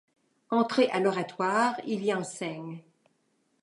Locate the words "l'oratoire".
0.99-1.79